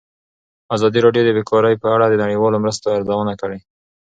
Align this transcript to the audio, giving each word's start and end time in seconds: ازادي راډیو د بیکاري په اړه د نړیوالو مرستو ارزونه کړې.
ازادي 0.75 0.99
راډیو 1.05 1.25
د 1.25 1.29
بیکاري 1.37 1.75
په 1.81 1.87
اړه 1.95 2.05
د 2.07 2.15
نړیوالو 2.23 2.61
مرستو 2.63 2.87
ارزونه 2.97 3.33
کړې. 3.41 3.59